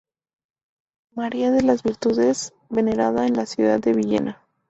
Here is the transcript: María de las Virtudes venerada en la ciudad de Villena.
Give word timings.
María 1.13 1.51
de 1.51 1.61
las 1.61 1.83
Virtudes 1.83 2.53
venerada 2.71 3.27
en 3.27 3.35
la 3.35 3.45
ciudad 3.45 3.79
de 3.79 3.93
Villena. 3.93 4.41